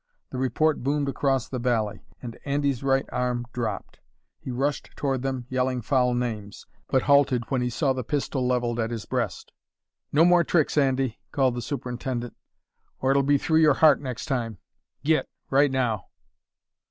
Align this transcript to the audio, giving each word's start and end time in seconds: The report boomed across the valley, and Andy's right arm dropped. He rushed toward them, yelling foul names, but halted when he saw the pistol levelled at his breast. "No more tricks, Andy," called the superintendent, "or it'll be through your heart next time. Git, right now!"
The 0.31 0.39
report 0.39 0.81
boomed 0.81 1.07
across 1.09 1.47
the 1.47 1.59
valley, 1.59 2.07
and 2.23 2.35
Andy's 2.43 2.81
right 2.81 3.05
arm 3.11 3.45
dropped. 3.53 3.99
He 4.39 4.49
rushed 4.49 4.89
toward 4.95 5.21
them, 5.21 5.45
yelling 5.47 5.83
foul 5.83 6.15
names, 6.15 6.65
but 6.87 7.03
halted 7.03 7.43
when 7.51 7.61
he 7.61 7.69
saw 7.69 7.93
the 7.93 8.03
pistol 8.03 8.43
levelled 8.47 8.79
at 8.79 8.89
his 8.89 9.05
breast. 9.05 9.51
"No 10.11 10.25
more 10.25 10.43
tricks, 10.43 10.75
Andy," 10.75 11.19
called 11.31 11.53
the 11.53 11.61
superintendent, 11.61 12.35
"or 12.99 13.11
it'll 13.11 13.21
be 13.21 13.37
through 13.37 13.59
your 13.59 13.75
heart 13.75 14.01
next 14.01 14.25
time. 14.25 14.57
Git, 15.03 15.29
right 15.51 15.69
now!" 15.69 16.05